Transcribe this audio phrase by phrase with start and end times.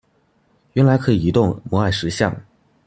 [0.73, 2.35] 原來可以移動摩艾石像